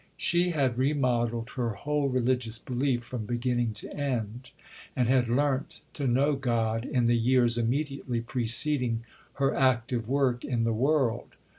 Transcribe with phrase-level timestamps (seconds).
[0.17, 4.49] She had "remodelled her whole religious belief from beginning to end,"
[4.95, 9.03] and had "learnt to know God" in the years immediately preceding
[9.33, 11.35] her active work in the world.